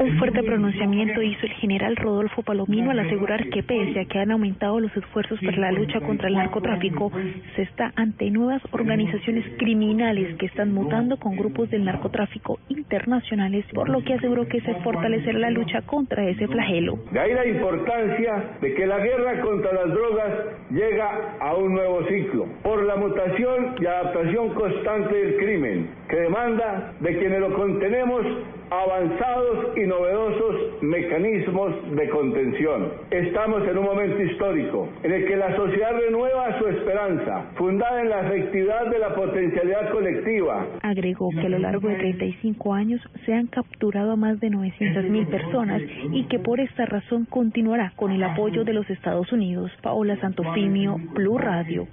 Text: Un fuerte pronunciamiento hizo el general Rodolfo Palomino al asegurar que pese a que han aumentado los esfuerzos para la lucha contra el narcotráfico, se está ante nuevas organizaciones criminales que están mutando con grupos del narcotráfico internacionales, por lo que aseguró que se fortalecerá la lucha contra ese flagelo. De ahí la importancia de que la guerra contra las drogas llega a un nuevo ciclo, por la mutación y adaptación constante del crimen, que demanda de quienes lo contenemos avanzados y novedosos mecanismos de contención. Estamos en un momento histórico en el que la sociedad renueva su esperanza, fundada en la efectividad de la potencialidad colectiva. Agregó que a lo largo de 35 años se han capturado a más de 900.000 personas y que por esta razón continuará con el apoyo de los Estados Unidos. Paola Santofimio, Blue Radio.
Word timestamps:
Un 0.00 0.16
fuerte 0.18 0.42
pronunciamiento 0.42 1.20
hizo 1.20 1.44
el 1.44 1.52
general 1.52 1.94
Rodolfo 1.94 2.42
Palomino 2.42 2.90
al 2.90 3.00
asegurar 3.00 3.50
que 3.50 3.62
pese 3.62 4.00
a 4.00 4.06
que 4.06 4.18
han 4.18 4.30
aumentado 4.30 4.80
los 4.80 4.96
esfuerzos 4.96 5.38
para 5.44 5.58
la 5.58 5.72
lucha 5.72 6.00
contra 6.00 6.28
el 6.28 6.36
narcotráfico, 6.36 7.12
se 7.54 7.60
está 7.60 7.92
ante 7.96 8.30
nuevas 8.30 8.62
organizaciones 8.70 9.44
criminales 9.58 10.38
que 10.38 10.46
están 10.46 10.72
mutando 10.72 11.18
con 11.18 11.36
grupos 11.36 11.68
del 11.68 11.84
narcotráfico 11.84 12.60
internacionales, 12.70 13.66
por 13.74 13.90
lo 13.90 14.02
que 14.02 14.14
aseguró 14.14 14.48
que 14.48 14.62
se 14.62 14.74
fortalecerá 14.76 15.38
la 15.38 15.50
lucha 15.50 15.82
contra 15.82 16.26
ese 16.26 16.48
flagelo. 16.48 16.98
De 17.12 17.20
ahí 17.20 17.34
la 17.34 17.46
importancia 17.46 18.56
de 18.62 18.72
que 18.72 18.86
la 18.86 19.00
guerra 19.00 19.42
contra 19.42 19.70
las 19.70 19.88
drogas 19.88 20.32
llega 20.70 21.36
a 21.40 21.54
un 21.56 21.74
nuevo 21.74 22.06
ciclo, 22.08 22.46
por 22.62 22.86
la 22.86 22.96
mutación 22.96 23.74
y 23.78 23.84
adaptación 23.84 24.54
constante 24.54 25.14
del 25.14 25.36
crimen, 25.36 25.90
que 26.08 26.16
demanda 26.16 26.94
de 27.00 27.18
quienes 27.18 27.40
lo 27.40 27.52
contenemos 27.52 28.24
avanzados 28.70 29.76
y 29.76 29.80
novedosos 29.80 30.82
mecanismos 30.82 31.74
de 31.96 32.08
contención. 32.08 32.92
Estamos 33.10 33.66
en 33.66 33.78
un 33.78 33.84
momento 33.84 34.22
histórico 34.22 34.88
en 35.02 35.12
el 35.12 35.26
que 35.26 35.36
la 35.36 35.54
sociedad 35.56 35.92
renueva 35.92 36.58
su 36.58 36.68
esperanza, 36.68 37.50
fundada 37.56 38.00
en 38.00 38.10
la 38.10 38.20
efectividad 38.26 38.86
de 38.86 38.98
la 38.98 39.14
potencialidad 39.14 39.90
colectiva. 39.90 40.66
Agregó 40.82 41.30
que 41.30 41.46
a 41.46 41.48
lo 41.48 41.58
largo 41.58 41.88
de 41.88 41.96
35 41.96 42.72
años 42.72 43.00
se 43.26 43.34
han 43.34 43.48
capturado 43.48 44.12
a 44.12 44.16
más 44.16 44.38
de 44.40 44.48
900.000 44.48 45.26
personas 45.26 45.82
y 46.12 46.24
que 46.24 46.38
por 46.38 46.60
esta 46.60 46.86
razón 46.86 47.24
continuará 47.24 47.92
con 47.96 48.12
el 48.12 48.22
apoyo 48.22 48.64
de 48.64 48.72
los 48.72 48.88
Estados 48.88 49.32
Unidos. 49.32 49.70
Paola 49.82 50.18
Santofimio, 50.20 50.96
Blue 51.14 51.38
Radio. 51.38 51.88